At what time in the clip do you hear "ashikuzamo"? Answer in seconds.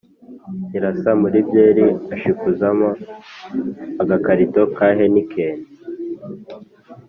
2.15-2.89